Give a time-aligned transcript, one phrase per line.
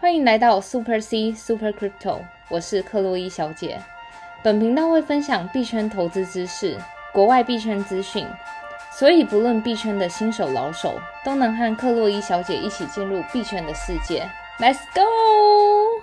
[0.00, 3.82] 欢迎来到 Super C Super Crypto，我是克洛伊小姐。
[4.44, 6.78] 本频道会分享币圈投资知识、
[7.12, 8.24] 国外币圈资讯，
[8.92, 14.30] 所以不论币圈的新手老手，都能和克洛伊小姐一起进入币圈的世界。
[14.60, 16.00] Let's go！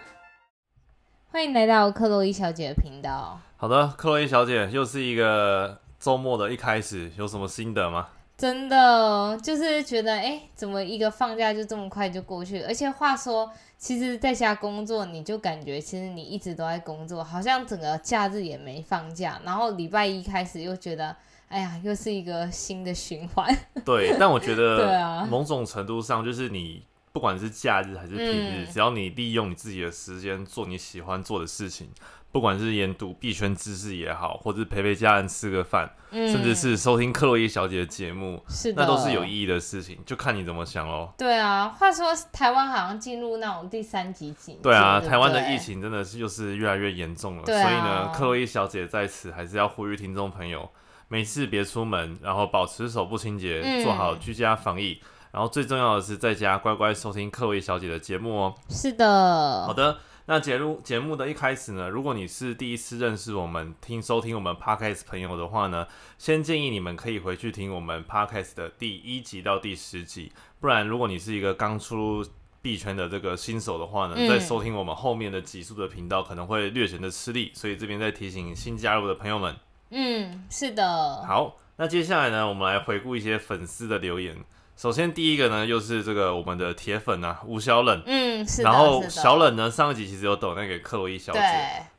[1.31, 3.39] 欢迎来到克洛伊小姐的频道。
[3.55, 8.09] 好的，克洛伊小姐，又是一个周末的一开始，有什么心得吗？
[8.37, 12.61] 真的就是觉得，哎，怎么一个放假就这么快就过去？
[12.63, 19.39] 而且话说，其实在家工作，你就感觉其实你一直都在工作，好像整个假日也没放假。
[19.45, 21.15] 然后礼拜一开始又觉得，
[21.47, 23.57] 哎呀，又是一个新的循环。
[23.85, 31.87] 对，但我觉得，对啊，某种程度上，就是你不管是假日还是平日，只要你利用你自己的时间做你喜欢做的事情。
[32.35, 41.13] 不管是研读币圈知识也好，或者陪陪家人吃个饭，甚至是收听克洛伊小姐的节目，是那都是有意义的事情，就看你怎么想喽。
[41.17, 47.45] 对啊，话说台湾好像进入那种第三级警对啊，台湾的疫情真的是就是越来越严重了。
[47.45, 50.69] 所以呢，克洛伊小姐在此还是要呼吁听众朋友，
[51.07, 54.99] 没事别出门，然后保持手部清洁，做好居家防疫，
[55.31, 58.55] 然后最重要的是在家乖乖收听克洛伊小姐的节目哦。
[58.67, 59.99] 是的，好的。
[60.27, 65.87] 那节目节目的一开始呢，如果你是第一次认识我们、听收听我们 podcast 朋友的话呢，
[66.17, 70.31] 先建议你们可以回去听我们 podcast 的第一集到第十集。
[70.59, 72.25] 不然，如果你是一个刚出入
[72.59, 79.55] 币圈的这个新手的话呢，在收听我们后面的集数的频道可能会略显的吃力，所以这边再提醒新加入的朋友们。
[79.91, 81.23] 嗯，是的。
[81.27, 84.35] 好，那接下来呢，我们来回顾一些粉丝的留言。
[84.75, 91.39] 首先第一个呢，又是这个我们的铁粉啊，吴小冷，嗯，是然后小冷呢，上一集其实有抖那给克洛伊小姐，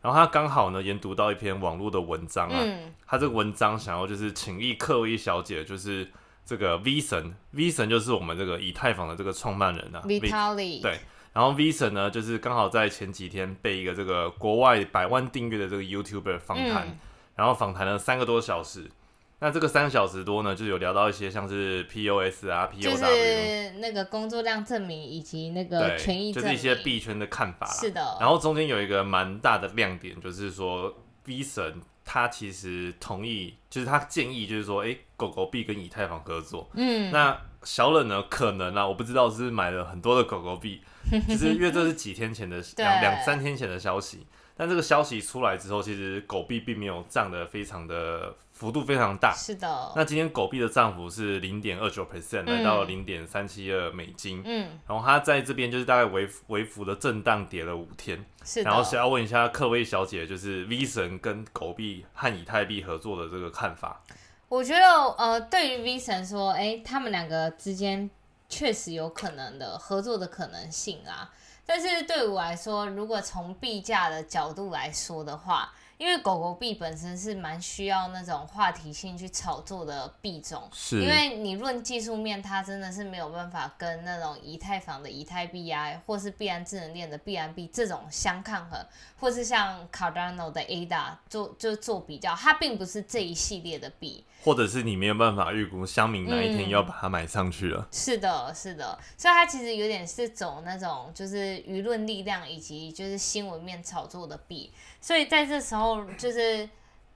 [0.02, 2.62] 然后她刚好呢研读到一篇网络的文章啊，
[3.06, 6.06] 他这个文章想要就是请益克洛伊小姐，就是
[6.44, 11.00] 这个 V 神，V 神就是我们这个以太坊的这个创办人啊，Vitaly，对，
[11.32, 16.98] 然后 V 神呢，就是刚好在前几天被一个这个国外百万订阅的这个 YouTuber 访谈，
[17.36, 18.90] 然后访谈了三个多小时。
[19.38, 27.66] 那这个三小时多呢，就有聊到一些像是 POS 啊，POW，就是那个工作量证明以及那个权益就是一些币圈的看法。
[27.66, 28.16] 是的。
[28.18, 30.94] 然后中间有一个蛮大的亮点，就是说
[31.26, 36.70] V 神他其实同意，就是他建议，就是说，哎，狗狗币跟以太坊合作。
[36.74, 37.12] 嗯。
[37.12, 40.80] 那小冷呢，可能啊，我不知道是买了很多的狗狗币，
[41.28, 44.26] 就是因为这是几天前的 两两三天前的消息。
[44.56, 49.34] 但这个消息出来之后，其实狗币并没有涨得非常的幅度非常大。
[49.36, 49.92] 是的。
[49.94, 54.40] 那今天狗币的涨幅是零点二九 percent，来到零点三七二美金。
[54.46, 54.78] 嗯。
[54.88, 58.24] 然后它在这边就是大概微微幅的震荡跌了五天。
[58.42, 64.00] 是然后想要问一下克威小姐，就是 V 神跟狗币和以太币合作的这个看法。
[64.48, 64.80] 我觉得
[65.18, 68.08] 呃，对于 V 神说，哎，他们两个之间
[68.48, 71.30] 确实有可能的合作的可能性啊。
[71.66, 88.78] 但是对我来说，如果从币价的角度来说的话，因为狗狗币本身是蛮需要那种话题性去炒作的币种，是因为你论技术面，它真的是没有办法跟那种以太坊的以太币啊，或是币安智能链的币安币这种相抗衡，
[89.18, 97.88] 或是像 Cardano 的 ADA 做就做比较，它并不是这一系列的币，或者是你没有办法预估香民哪一天要把它买上去了。
[97.90, 104.70] 是的，是的，所以它其实有点是走那种就是舆论力量以及就是新闻面炒作的币。
[105.00, 106.68] 所以在这时候，就是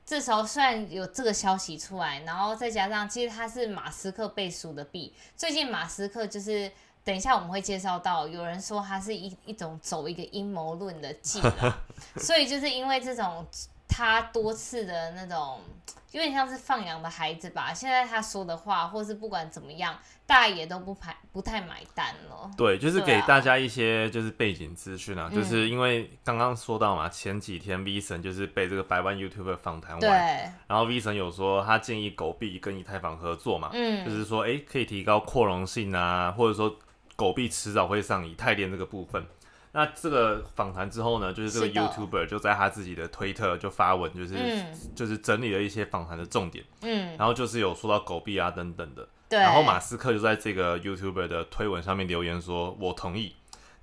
[0.04, 5.12] 这时候虽然有这个消息出来，然后再加上其实它是马斯克背书的币。
[5.36, 6.70] 最近马斯克就是
[7.04, 11.41] 等一下我们会介绍到，有人说他是一一种走一个阴谋论的计，
[12.20, 13.46] 所以就是因为这种
[13.91, 15.59] 他多次的那种。
[16.12, 17.73] 有点像是放羊的孩子吧。
[17.73, 19.97] 现在他说的话，或是不管怎么样，
[20.27, 22.51] 大爷也都不排不太买单了。
[22.56, 30.11] 对，就是给大家一些就是背景资讯啊，就是因为刚刚说到嘛，前几天 V 神就是被这个百万 YouTube 访谈完，
[30.67, 36.77] 然后 V 神有说他建议狗币跟以太坊合作嘛，嗯，就是说哎可以提高扩容性啊，或者说
[37.15, 39.25] 狗币迟早会上以太链这个部分。
[39.72, 44.37] 那这个访谈之后呢，就是这个 YouTuber 就在他自己的推特就发文，就是
[44.95, 53.37] 就是整理了一些访谈的重点，嗯，然后就是有说到狗币啊等等的，对，然后马斯克就在这个 YouTuber 的推文上面留言说，我同意，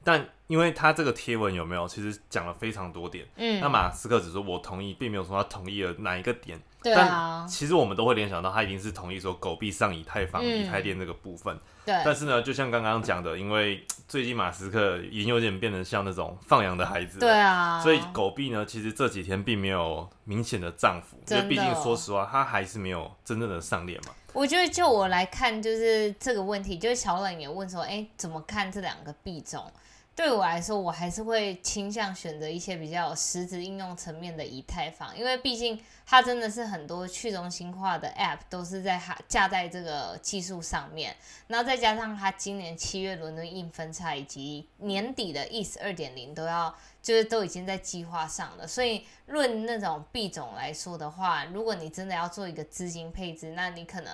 [0.04, 6.62] 但因为他这个贴文有没有，其实讲了非常多点，嗯，那马斯克只说我同意，并没有说他同意了哪一个点。
[6.95, 11.57] 但其实我们都会联想到，他一定是同意说狗币上以太坊、以太链这个部分。
[11.86, 11.95] 对。
[12.04, 17.19] 但是呢，就像刚刚讲的，因为 最近马斯克已经有点变得像那种放羊的孩子。
[17.19, 17.80] 对啊。
[17.81, 24.13] 所以狗币呢，其实这几天并没有明显的涨幅，因为毕竟说实话，它还是没有真正的上链嘛。
[24.34, 29.63] 我觉得就我来看，就是这个问题，就是小冷也问说，哎，怎么看这两个币种？
[30.17, 41.15] 对我来说，我还是会倾向选择一些比较有实质应用层面的以太坊，因为毕竟它真的是很多去中心化的 App 都是在它架在这个技术上面，
[41.45, 54.11] 然后再加上它今年七月伦敦硬分叉以及年底的 ETH 二点零都要，就是都已经在计划上了，所以论那种币种来说的话，如果你真的要做一个资金配置，那你可能。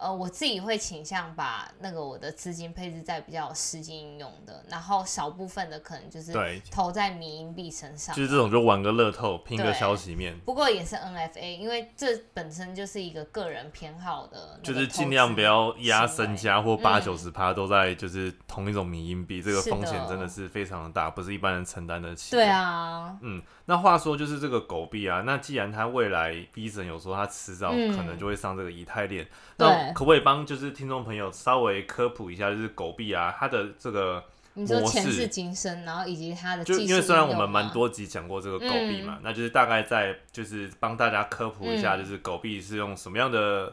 [0.00, 6.32] 呃，我自己会倾向把那个我的资金配置在比较实际应用的，然后少部分的可能就是
[6.70, 10.38] 投在民营币身上，就是这种就玩个乐透，拼个消息面。
[10.40, 22.30] 不过也是 NFA，因为这本身就是一个个人偏好的，就是尽量不要压身家或八九十趴都在就是同一种民营币，这个风险真的是非常的大，不是一般人承担得起。
[22.30, 34.22] 对啊，嗯，那话说就是这个狗币啊，那既然它未来 B 神有说它迟早可能就会上这个以太链，那可不可以帮就是听众朋友稍微科普一下，就是狗币啊，它的这个
[34.54, 43.72] 你说前世今生，然后以及它的就因为虽然我们蛮多集讲过这个狗币嘛，那就是大概在就是帮大家科普一下，就是狗币是用什么样的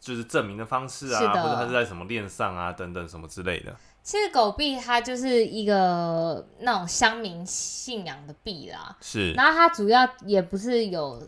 [0.00, 3.74] 就是证明的方式啊，或者它是在什么链上啊等等什么之类的。
[4.02, 11.22] 其实狗币它就是一个那种乡民信仰的币啦，是，然后它主要也不是有。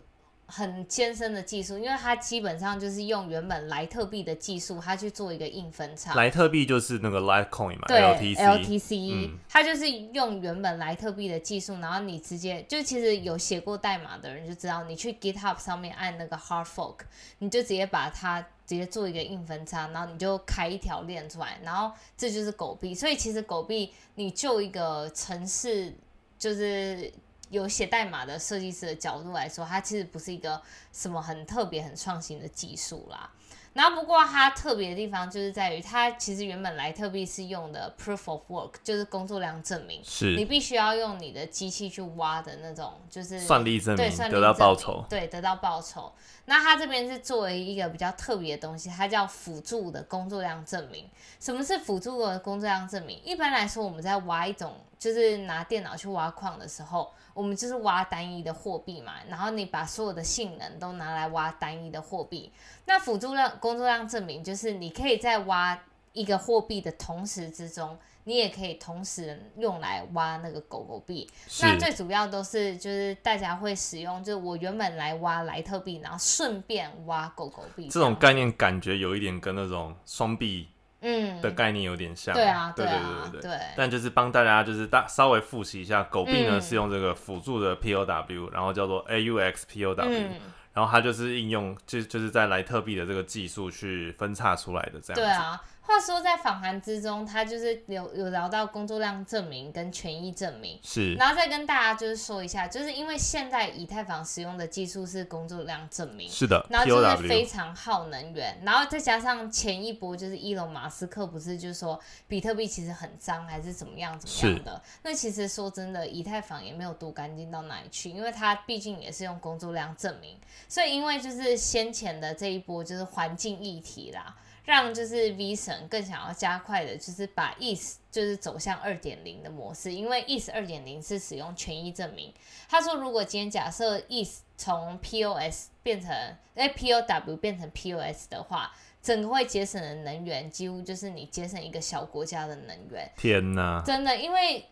[0.55, 6.13] 很艰深的技术，因为它基本上就是用原本莱特币的技术，它去做一个硬分叉。
[6.13, 7.99] 莱特币就是那个 Litecoin 嘛，对
[8.35, 16.97] ，LTC，它就是用原本莱特币的技术，然后你直接就其实有写过代码的人就知道，你去 GitHub 上面按那个 Hard Fork，
[17.39, 22.93] 你就直接把它直接做一个硬分叉，然后你就开一条链出来，然后这就是狗币。
[22.93, 25.95] 所以其实狗币，你就一个城市
[26.37, 27.11] 就是。
[27.53, 30.59] 有写代码的设计师的角度来说，它其实不是一个
[30.91, 33.29] 什么很特别、很创新的技术啦。
[33.73, 46.11] 然后不过它特别的地方就是在于，它其实原本莱特币是用的 proof of work，就是工作量证明，是你必须要用你的机器去挖的那种，就是算力证明，得到报酬，对，得到报酬。
[46.45, 51.09] 那它这边是作为一个比较特别的东西，它叫辅助的工作量证明。
[51.39, 53.19] 什么是辅助的工作量证明？
[53.23, 57.11] 一般来说，我们在挖一种，就是拿电脑去挖矿的时候。
[57.33, 62.51] 我们就是挖单一的货币嘛，然后你把所有的性能都拿来挖单一的货币。
[62.85, 65.77] 那辅助量工作量证明就是你可以在挖
[66.11, 71.27] 一个货币的同时之中，你也可以同时用来挖那个狗狗币。
[71.61, 77.87] 那最主要都是就是大家会使用，就是我原本来挖莱特币，然后顺便挖狗狗币。
[77.87, 80.67] 这种概念感觉有一点跟那种双币。
[81.03, 83.59] 嗯，的概念有点像，对啊，对对对对对。
[83.75, 90.29] 但就是帮大家就是大稍微复习一下，狗币呢是用这个辅助的 POW，然后叫做 AUX POW，
[90.73, 95.15] 然后它就是应用就就是在莱特币的这个技术去分叉出来的这样。
[95.15, 95.61] 对啊。
[95.85, 111.99] 话说，在访谈之中，他就是有有聊到工作量证明跟权益证明，是，然后再跟大家就是说一下，就是因为现在以太坊使用的技术是工作量证明，是的，然后就是非常耗能源，然后再加上前一波就是伊隆马斯克不是就说
[112.29, 120.37] 比特币其实很脏还是怎么样怎么样的，那其实说真的，以太坊也没有多干净到哪里去，因为它毕竟也是用工作量证明，
[120.69, 124.33] 所以因为就是先前的这一波就是环境议题啦。
[124.63, 132.33] 让就是 V 神更想要加快的，就是把 ETH 就是走向二点零的模式，因为 ETH 二点零是使用权益证明。
[132.69, 136.11] 他说，如果今天假设 ETH 从 POS 变成
[136.55, 143.11] 哎 POW 变成 POS 的话，整个会节省的能源几乎就是你节省一个小国家的能源。
[143.17, 143.83] 天哪！
[143.85, 144.65] 真的，因为。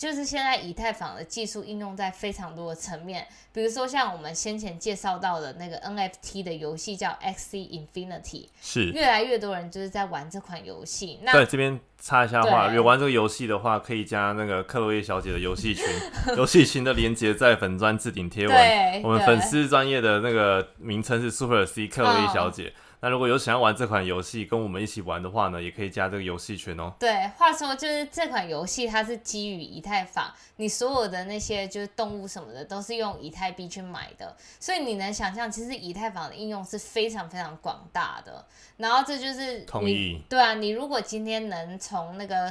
[0.00, 11.20] 就是现在以太坊的技术应用在非常多的层面，比如说像我们先前介绍到的那个 NFT 的游戏叫 XC Infinity，是越来越多人就是在玩这款游戏。
[11.30, 15.84] 对，这边插一下话，有玩这个游戏的话，可以加那个克洛伊小姐的游戏群，
[16.34, 22.72] 游戏群的连接在粉砖置顶贴文，我们粉丝专业的那个名称是 Super C 克洛伊小姐。
[23.00, 26.92] 那如果有想要玩这款游戏，跟我们一起玩的话呢，也可以加这个游戏群哦。
[26.98, 38.44] 对，话说就是这款游戏它是基于以太坊，你所有的那些就是动物什么的都是用以太币去买的，所以你能想象，其实以太坊的应用是非常非常广大的。
[38.76, 42.50] 然后这就是同意，对啊，你如果今天能从那个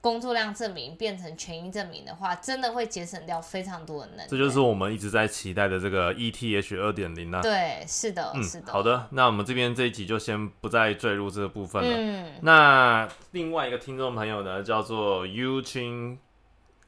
[0.00, 4.28] 工作量证明变成权益证明的话，真的会节省掉非常多的能量。
[4.28, 7.42] 这就是我们一直在期待的这个 ETH 二点零啊。
[7.42, 8.72] 对，是的，是的。
[8.72, 11.96] 好的，那我们这边这一集就先不再坠入这个部分了。
[11.96, 12.32] 嗯。
[12.42, 16.18] 那另外一个听众朋友呢，叫做 U 青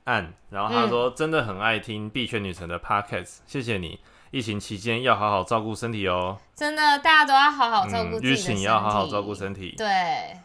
[0.05, 4.01] 岸，然后他说真的很爱听币圈女神的 Podcast，谢谢你。
[4.33, 8.63] 疫情期间要好好照顾身体哦，真的，大家都要好好照顾自己的身体。
[8.63, 9.75] 要好好照顾身体。
[9.77, 9.87] 对。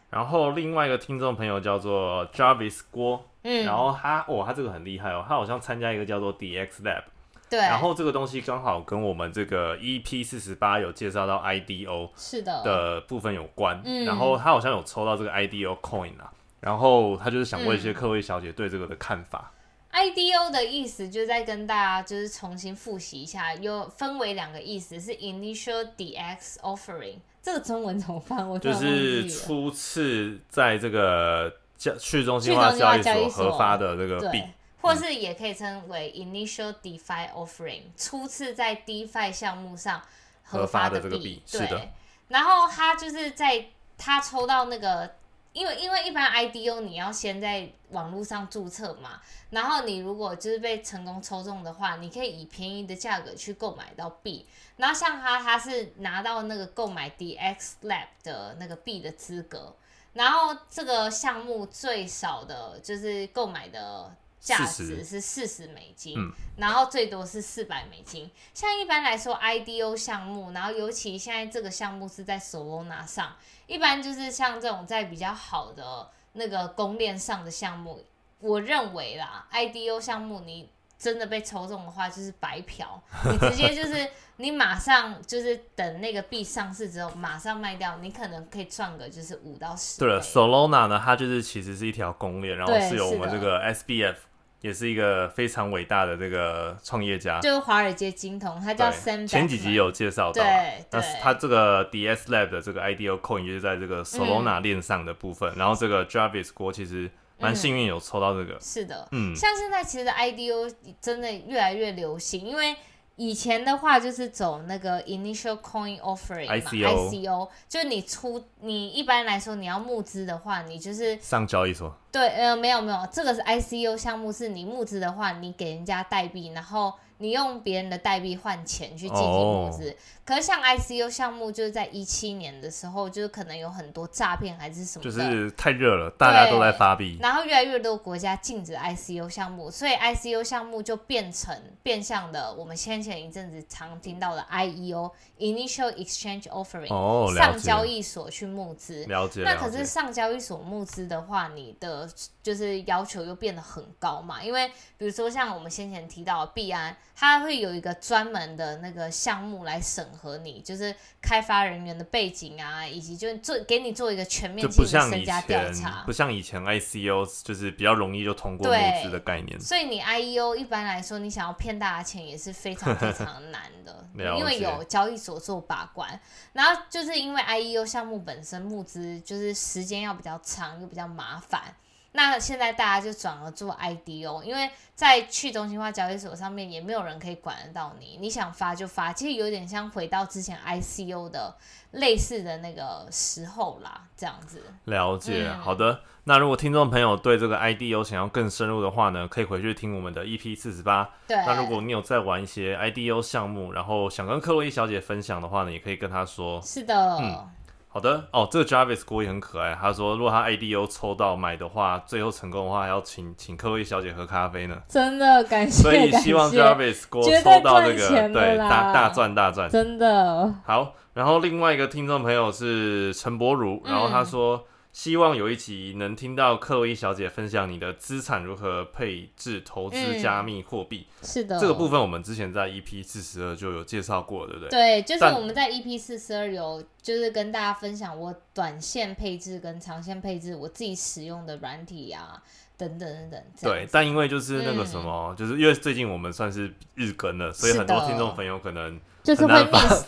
[0.10, 7.04] 然后另外一个听众朋友叫做 Jarvis 郭，嗯，然后他哦，他这个很厉害哦，他好像参加一个叫做 DX Lab。
[7.47, 12.63] 对，然后这个东西刚好跟我们这个 EP 四十八有介绍到 IDO 是的。
[12.63, 19.51] 的部分有关，然后他好像有抽到这个 IDO coin 啊，然后他就是想问一些各位小姐对这个的看法。
[19.93, 28.49] IDO 的意思就在跟大家就是重新复习一下，有分为两个意思，是 Initial DX Offering，这个中文怎么翻？
[28.49, 34.43] 我就是初次在这个交去中心化交易所核发的这个币。
[34.86, 40.00] 或是也可以称为 initial DeFi offering，初次在 DeFi 项目上
[40.44, 41.89] 合发的币，对。
[42.27, 43.65] 然后他就是在
[43.98, 45.15] 他抽到那个，
[45.54, 54.46] 因为因为一般 IDO 你要先在网络上注册嘛，然后你如果就是被成功抽中的话，你可以以便宜的价格去购买到币。
[54.77, 59.75] 然后像他，他是拿到那个购买 DX Lab 的那个币的资格，
[60.13, 64.15] 然后这个项目最少的就是购买的。
[64.45, 66.15] 价值是四十美金，
[66.57, 68.29] 然后最多是四百美金。
[68.53, 73.35] 像一般来说，IDO 项目，然后尤其现在这个项目是在 Solana 上，
[73.65, 78.05] 一般就是像这种在比较好的那个公链上的项目，
[78.39, 89.99] 我认为啦，IDO 项目你真的被抽中的话，就是白嫖， 你直接就是你马上就是等那个币上市之后马上卖掉，你可能可以赚个就是五到十。
[89.99, 94.15] 对了，Solana 呢，它就是其实是一条公链，然后是由我们这个 SBF。
[94.62, 99.27] 也是一个非常伟大的这个创业家，就是华尔街金童，他叫 Sam。
[99.27, 100.43] 前几集有介绍到，
[100.91, 107.09] 那他这个 DS Lab 的这个 IDO Coin 就是在这个 Solana 链上的部分，然后这个 Jarvis 锅其实
[107.39, 108.59] 蛮幸运有抽到这个。
[108.59, 112.75] 是的，嗯，像现在其实 IDO 真的越来越流行，因为。
[113.15, 121.95] 以前的话就是走那个 initial coin offering 嘛，ICO，就是你出你一般来说你要募资的话，你就是上交易所。
[122.12, 126.93] 对，呃，没有没有，这个是 ICO 项目，是你募资的话，你给人家代币，然后。
[127.17, 129.95] 你用别人的代币换钱去进行募资，
[130.25, 149.05] 可是像 ICU 项目，就是在一七年的时候，就是可能有很多诈骗还是什么，就是太热了，大家都在发币，然后越来越多国家禁止 ICU 项目，所以 ICU 项目就变成变相的我们先前一阵子常听到的 IEO（Initial Exchange Offering） 上交易所去募资。
[149.05, 149.43] 了解。
[149.43, 152.10] 那可是上交易所募资的话，你的
[152.43, 154.43] 就是要求又变得很高嘛？
[154.43, 154.67] 因为
[154.98, 156.98] 比如说像我们先前提到的币安。
[157.13, 166.03] 它会有一个专门的那个项目来审核你，就是开发人员的背景啊，以及就做给你做一个全面性的身家调查。
[166.05, 169.57] 不像以前 ICO 就是比较容易就通过募资的概念。
[169.62, 174.05] 所以你 IEO 一般来说，你想要骗大家钱也是非常非常难的，
[174.38, 176.19] 因为有交易所做把关。
[176.51, 181.74] 然后就是因为 IEO 项目本身募资就是时间要比较长，又比较麻烦。
[182.15, 191.53] 那现在大家就转而做 IDO，因为在去中心化交易所上面也没有人可以管得到你，你想发就发，其实有点像回到之前 ICO 的
[191.91, 194.63] 类似的那个时候啦，这样子。
[194.86, 196.00] 了解，好的。
[196.27, 201.10] 那如果听众朋友对这个 IDO 想要更深入的话呢，可以回去听我们的 EP 四十八。
[201.27, 201.36] 对。
[201.45, 206.62] 那如果你有在玩一些 IDO 项目，然后想跟克洛伊小姐分享的话呢，也可以跟她说。
[206.62, 207.17] 是的。
[207.17, 207.48] 嗯。
[207.95, 209.73] 好的哦，这个 Jarvis 郭也很可爱。
[209.73, 214.75] 他说，如果他 IDO 抽到买的话，最后成功的话，还要请请各位小姐喝咖啡呢。
[214.89, 219.69] 真的感谢，所以希望 Jarvis 郭抽到这个，对，大大赚大赚。
[219.69, 220.93] 真的好。
[221.13, 224.61] 然后另外一个听众朋友是陈柏如，然后他说。
[224.95, 231.05] 希望有一集能听到克洛伊小姐分享你的资产如何配置、投资加密货币。
[231.21, 234.69] 是的，这个部分我们之前在 EP 四十二就有介绍过，对不对？
[234.69, 242.41] 对，就是我们在 EP 四十二有就是跟大家分享我短线配置跟长线配置，我自己使用的软体啊，
[242.77, 243.43] 等等等等。
[243.63, 249.53] 对，但因为就是那个什么，就是因为最近我们算是日更了，所以很多听众朋友可能就是会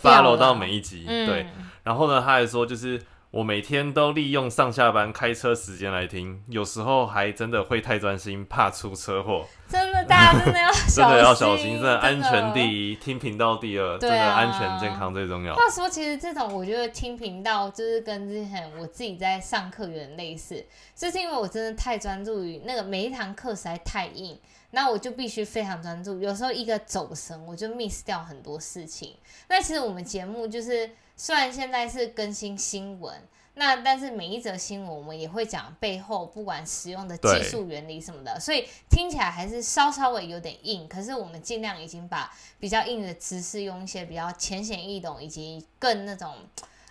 [0.00, 1.04] follow 到每一集。
[1.04, 1.46] 对，
[1.82, 2.98] 然后呢，他还说就是。
[3.30, 9.46] 我每天都利用上下班开车时间来听，有时候还真的会太专心，怕出车祸。
[9.68, 15.54] 真的，大家真的要真的要小心，真的安全第一，听频道第二，真的安全健康最重要。
[15.54, 20.64] 话说，其实这种我觉得听频道就是跟之前我自己在上课有点类似，
[20.96, 29.16] 就是因为我真的太专注于那个每一堂课实在太硬，那我就必须非常专注，有时候一个走神我就 miss 掉很多事情。
[29.50, 30.90] 那其实我们节目就是。
[31.20, 33.12] 虽然现在是更新新闻，
[33.54, 40.86] 那但是每一则新闻我们也会讲背后不管使用的技术原理什么的，所以听起来还是稍稍微有点硬。
[40.86, 46.32] 可是我们尽量已经把比较硬的知识用一些比较浅显易懂以及更那种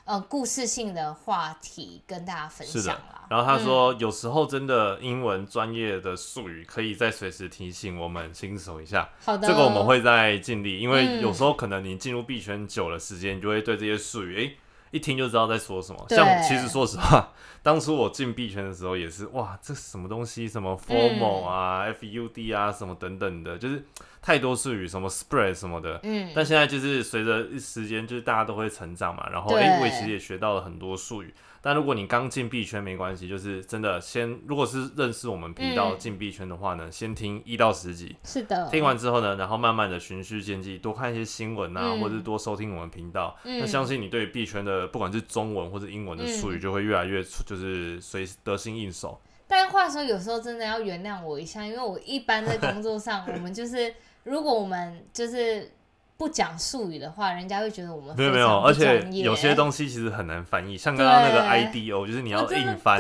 [0.07, 3.25] 呃故事性的话题跟大家分享啦。
[3.29, 9.09] 然后他说，有时候真的英文专业的术语可以再随时提醒我们新手一下。
[9.25, 14.53] 好的，这个我们会再尽力，因为有时候可能你进入币圈久了时间，你就会对这些术语，哎，
[14.91, 16.05] 一听就知道在说什么。
[16.09, 23.83] 像其实说实话，当初我进币圈的时候也是，哇，这什么东西，什么 formal 啊，FUD 啊，什么等等的，就是。
[24.19, 31.33] 太多术语，什么 spread 什么的，嗯，但现在就是随着时间，就是大家都会成长嘛，然后哎，我其实也学到了很多术语。
[31.61, 43.59] 但如果你刚进币圈没关系，就是真的先，如果是认识我们频道进币圈的话呢，先听一到十集，是的，听完之后呢，然后慢慢的循序渐进，多看一些新闻啊，或者是多收听我们频道，嗯。
[43.61, 49.19] 那相信你对币圈的不管是中文或者英文的术语就会越来越就是随得心应手。
[49.47, 53.91] 但话说，有时候真的要原谅我一下，因为我一般在工作上， 我们就是。
[54.23, 55.71] 如果我们就是
[56.17, 62.99] 不讲术语的话，人家会觉得我们没有没有，而且有些东西其实很难翻译，像刚刚那个 IDO，就是你要硬翻，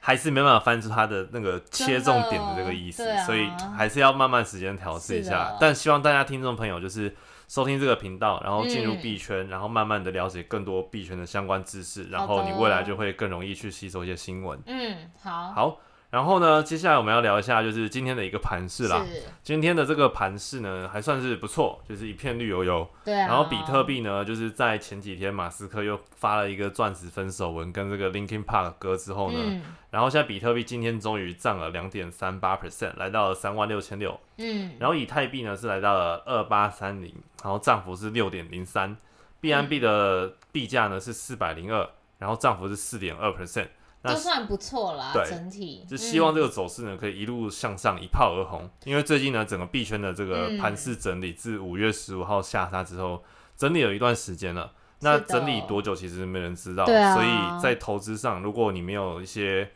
[0.00, 5.56] 还是没办法翻出它的那个切重点的这个意思，所以还是要慢慢时间调试一下。
[5.60, 7.14] 但希望大家听众朋友就是
[7.54, 14.58] 收听这个频道，然后进入币圈，然后慢慢的了解更多币圈的相关知识，然后你未来就会更容易去吸收一些新闻。
[14.66, 15.80] 嗯，好，好。
[16.10, 19.06] 然后呢，接下来我们要聊一下，就是今天的一个盘势啦。
[19.44, 22.88] 今天的这个盘势呢，还算是不错，就是一片绿油油。
[23.04, 23.14] 对。
[23.14, 34.18] 然后比特币呢，就是在前几天马斯克又发了一个钻石分手文跟这个 Linkin Park 歌之后呢，然后现在比特币今天终于涨了两点三八 percent，来到了三万六千六。
[34.38, 34.72] 嗯。
[34.80, 37.12] 然后以太币呢是来到了二八三零，
[37.44, 38.96] 然后涨幅是六点零三。
[39.42, 41.86] BNB 的币价呢是四百零二，
[42.18, 43.68] 然后涨幅是四点二 percent。
[44.02, 48.68] 都算不错啦，整体就希望这个走势呢可以一路向上，一炮而红。
[48.84, 53.22] 因为最近呢，整个币圈的这个盘势整理，自五月十五号下杀之后，
[53.56, 54.72] 整理了一段时间了。
[55.00, 56.84] 那整理多久，其实没人知道。
[56.84, 59.70] 所以在投资上，如果你没有一些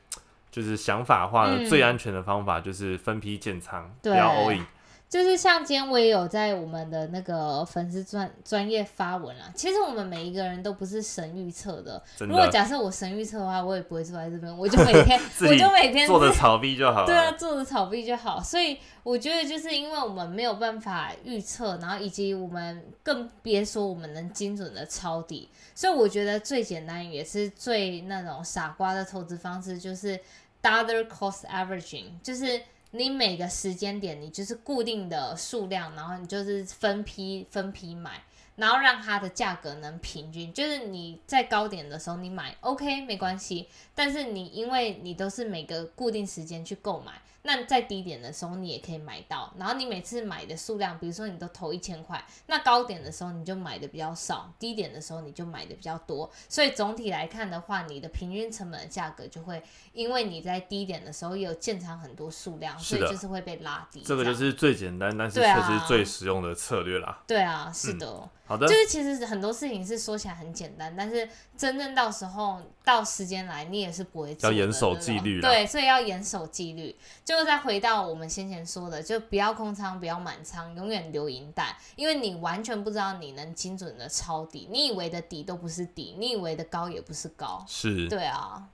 [0.50, 4.66] 就是想法的话，最安全的方法就是分批建仓，不要 all in。
[5.08, 9.50] 就是像今天我也有在我们的那个粉丝专专业发文啊。
[9.54, 12.02] 其实我们每一个人都不是神预测的。
[12.18, 17.06] 如果假设我神预测的话，我也不会坐在这边，我就每天 我就每天坐着草币就好。
[17.06, 18.38] 对啊，坐着草币就好。
[18.42, 30.20] 所以我觉得就是因为我们没有办法预测，然后以及我们更别说我们能精准的抄底，所以我觉得最简单也是最那种傻瓜的投资方式就是
[30.62, 32.60] dollar cost averaging，就是。
[32.90, 38.22] 你每个时间点，你就是固定的数量，然后你就是分批分批买，
[38.56, 40.52] 然后让它的价格能平均。
[40.52, 47.12] 就是你在高点的时候你买，OK 没关系，但是你因为你都是每个固定时间去购买。
[47.42, 49.52] 那在低点的时候，你也可以买到。
[49.58, 56.30] 然后你每次买的数量，比如说你都投一千块，那高点的时候你就买的比较少，低点的时候你就买的比较多。
[56.48, 64.02] 所以总体来看的话，你的平均成本的价格就会，因为你在低点的时候有建仓很多数量，所以就是会被拉低。
[64.02, 67.22] 这个就是最简单，但是确实最实用的策略啦。
[67.26, 68.28] 对啊，是的。
[68.46, 75.42] 好的，就是其实很多事情是说起来很简单，但是真正到时候到时间来，你也是不会要严守纪律。
[75.42, 76.96] 对，所以要严守纪律。
[77.22, 87.62] 就再回到我们先前说的，就不要空仓，不要满仓，永远留银弹，因为你完全不知道你能精准的抄底，你以为的底都不是底，你以为的高也不是高。
[87.68, 88.66] 是，对啊。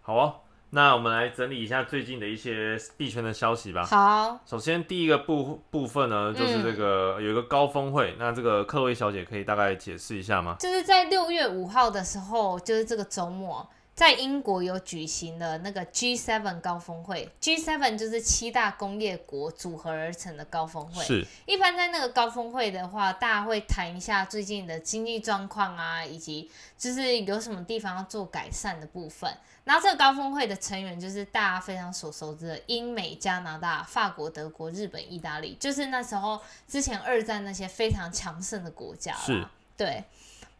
[0.00, 0.36] 好啊。
[0.74, 3.84] 那我们来整理一下最近的一些币圈的消息吧。
[3.84, 10.56] 好，首先第一个部部分呢，就是这个有一个高峰会，那这个克洛伊小姐可以大概解释一下吗？
[10.58, 13.68] 就是在六月五号的时候，就是这个周末。
[13.94, 21.04] 在英国有举行的那个 G7 高峰会，G7 就是七大工业国组合而成的高峰会。
[21.04, 21.26] 是。
[21.46, 29.30] 一般在那个高峰会的话，大家会谈一下最近的经济状况啊，以及就是有什么地方要做改善的部分。
[29.64, 39.14] 然后这个高峰会的成员就是大家非常所熟知的英美加拿大、法国、德国、日本、意大利，就是那时候之前二战那些非常强盛的国家。
[39.16, 39.46] 是。
[39.76, 40.02] 对。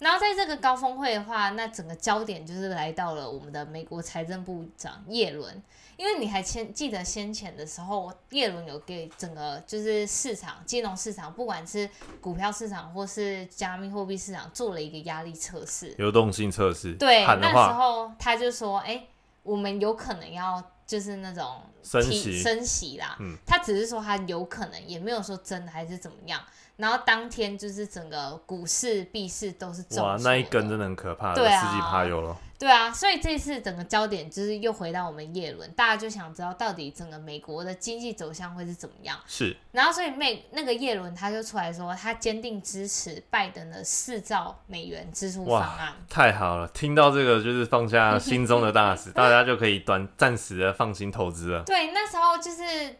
[0.02, 5.62] 然后在这个高峰会的话，那整个焦点就是来到了我们的美国财政部长耶伦，
[5.96, 11.88] 因为你还先记得先前的时候，耶伦有给整个就是市场金融市场，不管是
[12.20, 16.94] 股票市场或是加密货币市场，做了一个压力测试，流动性测试。
[16.94, 19.06] 对，那时候他就说，哎，
[19.44, 22.42] 我们有可能要就是那种升息。
[22.42, 26.42] 升息啦，嗯，他只是说他有可能，也没有说真的还是怎么样。
[26.76, 32.36] 然后当天就是整个股市、币市都是哇，那一根真的很可怕，对啊，十几趴有了。
[32.58, 39.18] 对啊，所以这次整个焦点就是又回到我们叶伦，大家就想知道到底整个美国的经济走向会是怎么样。
[39.26, 45.92] 是，然后所以美那个叶伦他就出来说，他坚定支持拜登的四兆美元支出方案。
[46.08, 51.64] 太好了，听到这个就是放下心中的大石， 大家就可以短暂时的放心投资了。
[51.64, 52.96] 对，那时候就是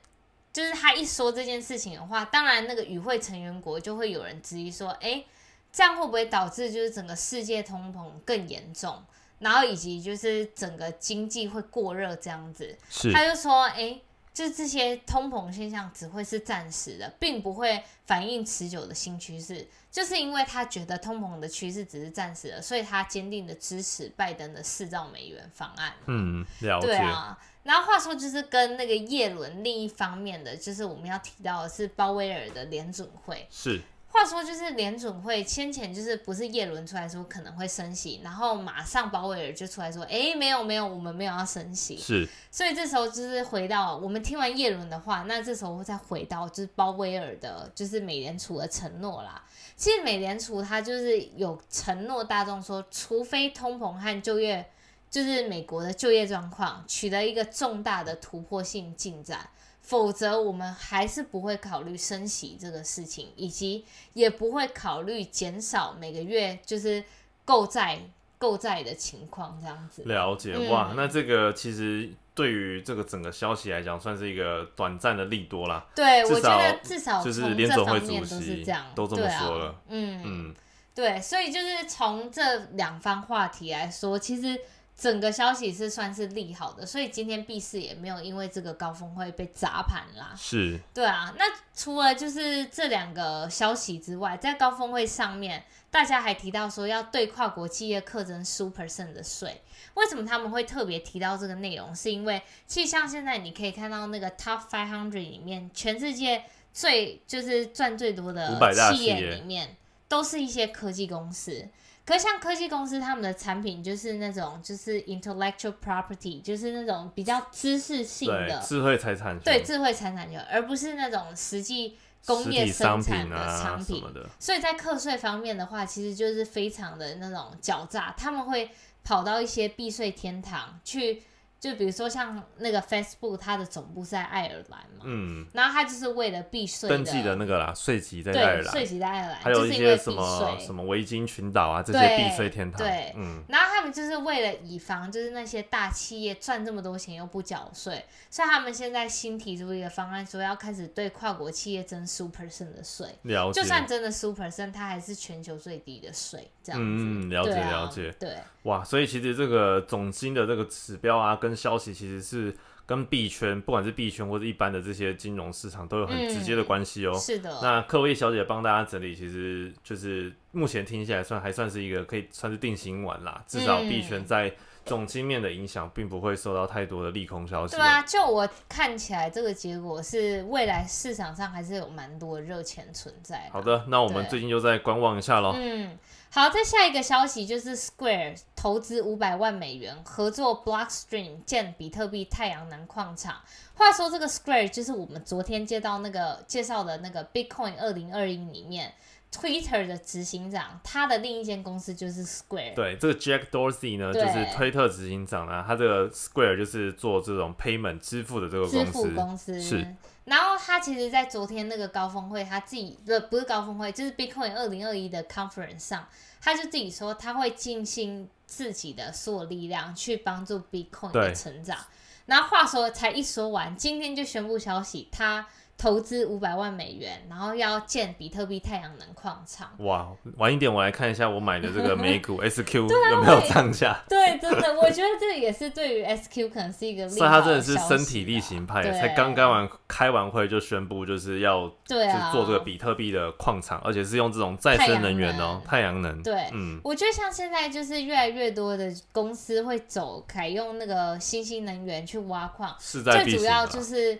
[0.52, 5.24] 就是他一说这件事情的话，当然那个与会成员国就会有人质疑说，哎，
[5.72, 9.02] 这样会不会导致就是整个世界通膨更严重？
[9.38, 12.78] 然后以及就是整个经济会过热这样子，
[13.12, 14.00] 他就说，哎，
[14.32, 19.66] 就是这些通膨现象只会是暂时的，并不会反映持久的新趋势。
[19.90, 25.92] 就是因为他觉得通膨的趋势只是暂时的，所以他坚定的支持拜登的四兆美元方案。
[26.06, 26.86] 嗯，了解。
[26.86, 33.82] 对啊，然后话说就是跟那个叶伦另一方面的，就是我们要提到的是鲍威尔的联准会是。
[34.12, 41.96] 话说，就是联准会先前就是不是叶伦出来说可能会升息，然后马上鲍威尔就出来说，哎，没有没有，我们没有要升息。
[41.96, 49.42] 是，所以这时候就是回到我们听完叶伦的话，那这时候再回到就是鲍威尔的，就是美联储的承诺啦。
[49.76, 54.70] 其实美联储它就是有承诺大众说，除非通膨和就业，
[55.10, 59.48] 就是美国的就业状况取得一个重大的突破性进展。
[59.92, 67.04] 否则，我们还是不会考虑升息这个事情，以及也不会考虑减少每个月就是
[67.44, 67.98] 购债
[68.38, 70.02] 购债的情况这样子。
[70.04, 75.84] 了解哇，那这个其实对于这个整个消息来讲，算是一个短暂的利多啦。
[75.94, 79.74] 对，我觉得至少就是联总会主席都这么说了。
[79.90, 80.54] 嗯嗯，
[80.94, 84.58] 对，所以就是从这两方话题来说，其实。
[84.96, 90.32] 整个消息是算是利好的，所以今天 B 市也没有因为这个高峰会被砸盘啦。
[90.36, 91.34] 是，对啊。
[91.36, 99.62] 那除了就是这两个消息之外，在高峰会上面，大家还提到说要对跨国企业课征 super percent 的税。
[99.94, 101.94] 为什么他们会特别提到这个内容？
[101.94, 108.56] 是因为其实像现在你可以看到那个 Top Five Hundred 里面，全世界最就是赚最多的
[108.92, 109.76] 企业里面，
[110.06, 111.68] 都是一些科技公司。
[112.12, 121.96] 可像科技公司，他们的产品就是那种就是 intellectual property，就是那种比较知识性的智慧财产权，对智慧财产权，而不是那种实际
[122.26, 124.04] 工业生产的产品。
[124.38, 128.70] 所以在课税方面的话，其实就是非常的那种狡诈，他们会
[129.02, 131.22] 跑到一些避税天堂去。
[131.62, 153.52] 就比如说像那个 Facebook，它的总部是在爱尔兰嘛，嗯，然后它就是为了避税登记的那个啦，税籍在爱尔兰，税籍在爱尔兰，还有一些什么什么维京群岛啊这些避税天堂，对，嗯，然后他们就是为了以防就是那些大企业赚这么多钱又不缴税，所以他们现在新提出一个方案，说要开始对跨国企业征 super percent 的税，了。
[153.52, 167.14] 解，就算真的 super percent，它还是全球最低的税，这样子，嗯，了解了解，对，哇，所以其实这个总金的这个指标啊跟消息其实是跟币圈，不管是币圈或者一般的这些金融市场，都有很直接的关系哦。
[167.14, 167.50] 是的。
[167.62, 173.42] 那科威小姐帮大家整理，其实就是目前听起来算还算是一个可以算是定心丸啦。
[173.46, 174.52] 至少币圈在
[174.84, 177.76] 总经面的影响，并不会受到太多的利空消息。
[177.76, 183.48] 对啊，就我看起来，这个结果是未来市场上还是有蛮多热钱存在。
[183.52, 185.54] 好的，那我们最近就再观望一下喽。
[185.56, 185.98] 嗯。
[186.34, 193.36] 好，再下一个消息就是 Square 投资五百万美元合作 Blockstream 建比特币太阳能矿场。
[193.74, 198.94] 话说这个 Square 就是我们昨天接到那个介绍的那个 Bitcoin 二零二一里面
[199.32, 202.74] Twitter 的执行长，他的另一间公司就是 Square。
[202.74, 209.96] 对，这个 Jack Dorsey 呢，就是推特执行长呢，他这个 Square 就是做这种 payment 支付的这个公司支付公司是。
[210.26, 216.06] 然后他其实，在昨天那个高峰会，他自己不不是高峰会，就是 Bitcoin 二零二一的 conference 上，
[216.40, 221.78] 他就自己说他会尽心自己的所有力量去帮助 Bitcoin 的成长。
[222.26, 225.48] 然后话说才一说完，今天就宣布消息，他。
[225.76, 229.68] 投资五百万美元，然后要建比特币太阳能矿场。
[229.78, 234.00] 哇，晚一点我来看一下我买的这个 美股 SQ 有没有涨价。
[234.08, 237.08] 对，真的，我觉得这也是对于 SQ 可能是一个。
[237.10, 246.22] 所以他真的是身体力行派，才刚刚完开完会就宣布就是要对啊做这个比特币的矿场，而且是用这种再生能源哦，太阳能。
[246.22, 254.16] 对，嗯，我觉得像现在就是越来越多的公司会走改用那个新兴能源去挖矿，最主要就是。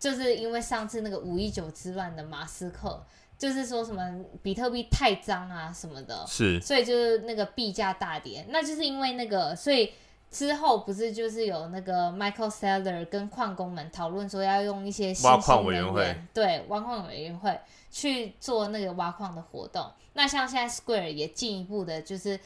[0.00, 3.04] 就是因为上次那个五一九之乱的马斯克，
[3.38, 4.02] 就是说什么
[4.42, 8.46] 比特币太脏啊什么的，是，所以就是那个币价大跌。
[8.48, 9.92] 那就是因为那个，所以
[10.30, 17.60] 之后不是就是有那个 Michael Saylor 跟矿工们讨论说要用一些挖矿委员会，对，挖矿委员会
[17.90, 19.88] 去做那个挖矿的活动。
[20.14, 22.40] 那像现在 Square 也进一步的就是。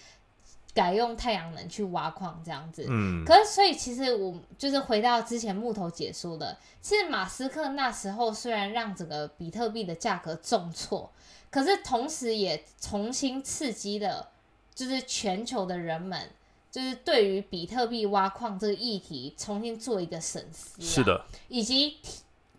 [0.74, 2.84] 改用太阳能去挖矿这样子。
[2.88, 11.10] 嗯，可是所以其实我就是回到之前木头解说的，其实马斯克那时候虽然让整个比特币的价格重挫，
[11.50, 14.28] 可是同时也重新刺激了，
[14.74, 16.30] 就是全球的人们。
[16.70, 21.98] 就是对于比特币挖矿这个议题重新做一个审视，是的，以及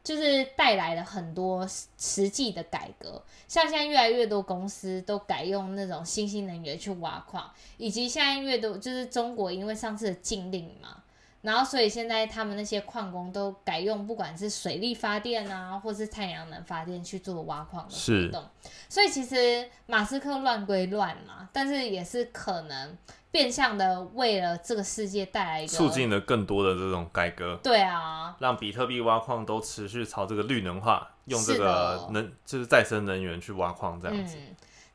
[0.05, 11.01] 就是带来了很多实际的改革，像现在越来越多公司都改用那种新兴能源去挖矿，以及现在越多就是中国因为上次的禁令嘛。
[11.45, 18.43] 然后，所以现在他们那些矿工都改用不管是水力发电啊，或是太阳能发电去做挖矿的活动。
[18.89, 22.97] 所以其实马斯克乱归乱嘛，但是也是可能
[23.29, 27.59] 变相的为了这个世界带来一个促进了更多的这种改革。
[27.61, 34.35] 对啊，让比特币挖矿都持续朝这个绿能化，用这个能就是再生能源去挖矿这样子。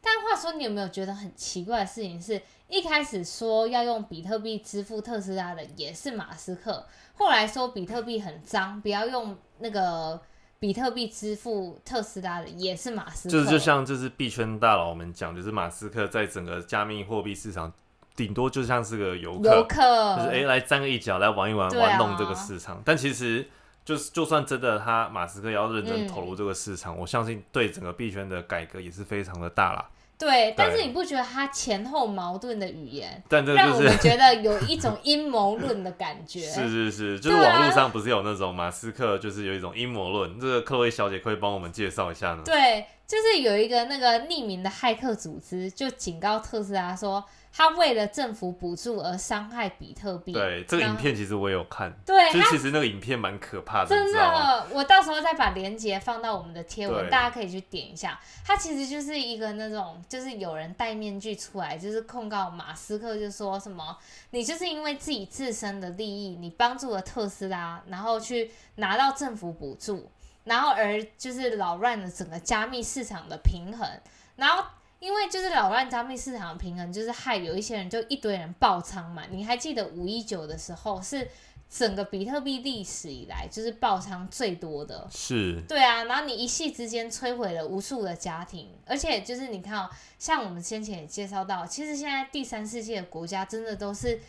[0.02, 2.42] 但话说，你有没有觉得很奇怪的事情是？
[2.70, 10.20] 一开始说要用比特币支付特斯拉的也是马斯克，后来说比特币很脏，不要用那个
[10.60, 13.32] 比特币支付特斯拉的也是马斯克。
[13.32, 17.72] 就是就像就是币圈大佬们讲，就是马斯克在整个加密货币市场，
[18.14, 22.80] 顶多就像是个游客，游客就是哎来沾个一脚，来玩一玩，玩弄这个市场。
[22.84, 23.48] 但其实
[23.84, 29.90] 就是就算真的他马斯克要认真投入这个市场，我相信对整个币圈的改革也是非常的大啦。
[30.20, 36.40] 对，但是你不觉得他前后矛盾的语言，但让我们觉得有一种阴谋论的感觉？
[36.46, 40.38] 是是是，就是网络上不是有那种马斯克，就是有一种阴谋论。
[40.38, 42.42] 这个克洛伊小姐可以帮我们介绍一下呢？
[42.44, 47.24] 对，就是有一个那个匿名的骇客组织，就警告特斯拉说。
[47.52, 50.32] 他为了政府补助而伤害比特币。
[50.32, 51.92] 对，这个影片其实我也有看。
[52.06, 53.88] 对，就其实那个影片蛮可怕的。
[53.88, 58.18] 真的，我到时候再把链接放到我们的贴文，大家可以去点一下。
[58.44, 63.98] 它其实就是一个那种，就是有人戴面具出来，就是控告马斯克，就说什么
[64.30, 70.08] 你就是因为自己自身的利益，你帮助了特斯拉，然后去拿到政府补助，
[70.44, 73.88] 然后而就是扰乱了整个加密市场的平衡，
[74.36, 74.64] 然后。
[75.00, 79.24] 因为就是扰乱加密市场的平衡，就是害有一些人就一堆人爆仓嘛。
[79.30, 81.26] 你还记得五一九的时候是
[81.68, 86.04] 整个比特币历史以来就是爆仓最多的，是，对啊。
[86.04, 94.20] 然后你一夕之间摧毁了无数的家庭，而且就是你看哦，像我们先前也介绍到，其实现在第三世界的国家真的都是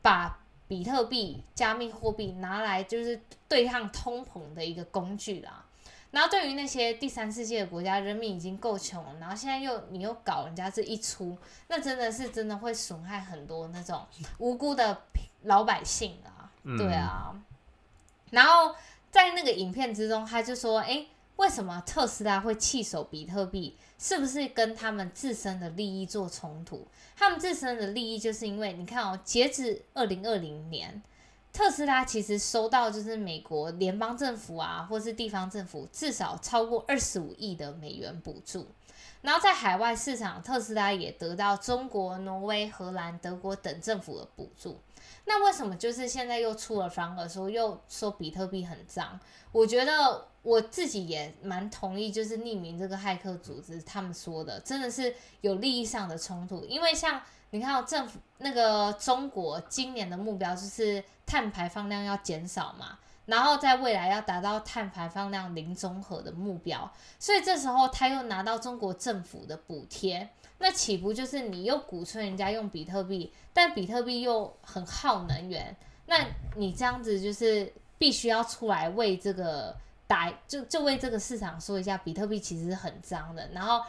[0.00, 0.38] 把
[0.68, 5.64] 比特币、加密货币拿来就是对抗通膨的一个工具啦。
[6.10, 14.04] 然后对于那些第三世界的国家，人民已经够穷了，然后现在又你又搞人家这一出，那真的是真的会损害很多那种
[14.38, 15.02] 无辜的
[15.44, 17.32] 老百姓啊，对啊。
[18.30, 18.74] 然后
[19.10, 23.76] 在那个影片之中，他就说：“哎，为什么特斯拉会弃守比特币？
[23.96, 26.88] 是不是跟他们自身的利益做冲突？
[27.16, 31.00] 他们自身的利益就是因为你看哦，截止二零二零年。”
[31.52, 38.68] 特斯拉其实收到就是美国联邦政府啊，或是地方政府至少超过二十五亿的美元补助，
[39.20, 44.80] 然后在海外市场，特斯拉也得到中国、挪威、荷兰、德国等政府的补助。
[45.26, 49.18] 那为什么就是现在又出了反而说又说比特币很脏？
[49.52, 57.20] 我觉得我自己也蛮同意，就是匿名这个骇客组织他们说的，真的是有利益上的冲突，因为像。
[57.52, 75.74] 你看，政府那个中国今年的目标就是碳排放量要减少嘛，然后在未来要达到碳排放量零综合的目标，所以这时候他又拿到中国政府的补贴，那岂不就是你又鼓吹人家用比特币，但比特币又很耗能源，
[76.06, 83.82] 那你这样子就是必须要出来为这个打，就就为这个市场说一下，比特币其实是很脏的，然后。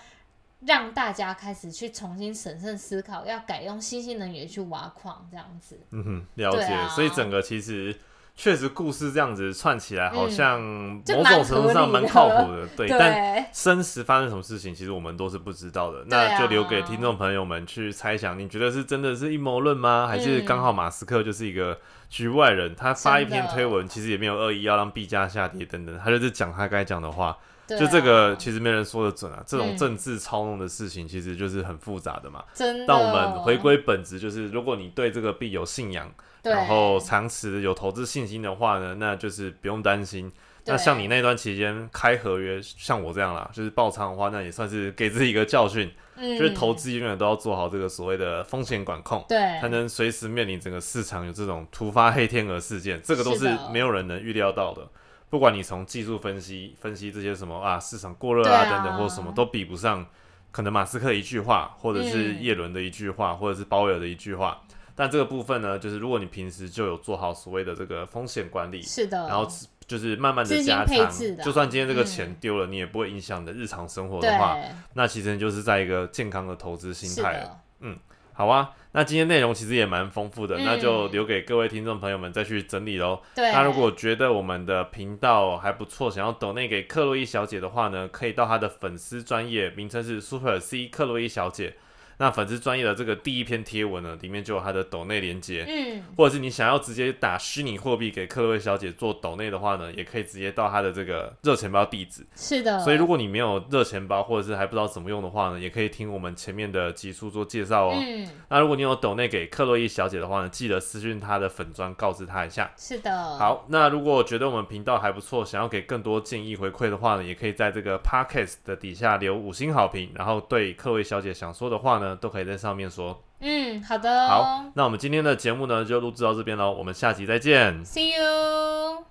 [0.65, 5.80] 让大家开始去重新审慎思考，要改用新兴能源去挖矿，这样子。
[5.91, 6.88] 嗯哼，了解。
[6.95, 7.95] 所以整个其实
[8.36, 12.67] 确实故事这样子串起来，好像某种程度上蛮靠谱的。
[12.76, 16.04] 对，但生时发生什么事情，其实我们都是不知道的。
[16.08, 18.39] 那就留给听众朋友们去猜想。
[18.39, 20.08] 你觉得是真的是阴谋论吗？
[20.08, 21.78] 还是刚好马斯克就是一个
[22.10, 22.74] 局外人？
[22.74, 27.38] 他发一篇推文，其实也没有恶意要让币价下跌等等，他就是讲他该讲的话。
[27.67, 32.44] 就这个其实没人说的准啊，这种政治操弄的事情其实就是很复杂的嘛。
[32.54, 32.86] 真的。
[32.86, 36.12] 但我们回归本质，就是如果你对这个币有信仰，
[36.43, 40.32] 然后长持有投资信心的话呢，那就是不用担心。
[40.65, 45.91] 那像你那段期间开合约，像我这样啦，就是爆仓的话，那也算是给自己一个教训。
[46.15, 46.38] 嗯。
[46.38, 54.88] 就是投资永远都要做好这个所谓的风险管控，对，才能随时面临整个市场有这种突发黑天鹅事件，这个都是没有人能预料到的。
[55.32, 60.06] 不管你从技术分析分析这些什么啊市场过热啊等等或什么都比不上
[60.51, 64.62] 可能马斯克一句话，或者是叶伦的一句话，或者是鲍威尔的一句话。
[65.02, 69.48] 但这个部分呢，就是如果你平时就有做好所谓的这个风险管理，是的，然后
[69.88, 74.56] 就是慢慢的加仓，就算今天这个钱丢了，你也不会影响你的日常生活的话，
[74.94, 77.58] 那其实就是在一个健康的投资心态了。
[77.80, 77.98] 嗯，
[78.34, 83.24] 好啊，那今天内容其实也蛮丰富的，那就留给各位听众朋友们再去整理喽。
[83.34, 91.74] 对，那如果觉得我们的频道还不错，想要抖内给克洛伊小姐的话呢，可以到她的粉丝专业，名称是 Super C 克洛伊小姐。
[92.21, 102.23] 那粉丝专业的这个第一篇贴文呢，里面就有它的抖内连接，嗯，或者是你想要直接打虚拟货币给克洛伊小姐做抖内的话呢，也可以直接到她的这个热钱包地址。
[102.36, 107.95] 是的，所以如果你没有热钱包，或者是还不知道怎么用的话呢，也可以听我们前面的集数做介绍哦。
[107.99, 112.71] 嗯，那如果你有抖内给克洛伊小姐的话呢，记得私讯她的粉砖告知她一下。
[112.77, 122.89] 是的，好，那如果觉得我们频道还不错，想要给更多建议回馈的话呢，也可以在这个 podcast 的底下留五星好评，然后对克洛伊小姐想说的话呢，都可以在上面。
[122.89, 129.11] 说，嗯，好的，好，那我们今天的节目呢，就录制到这边喽，我们下集再见，See you。